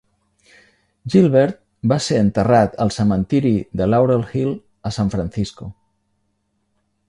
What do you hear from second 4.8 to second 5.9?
a San Francisco.